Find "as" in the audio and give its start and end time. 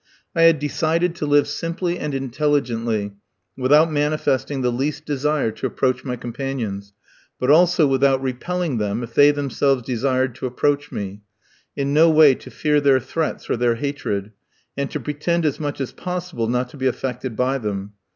15.45-15.59, 15.79-15.91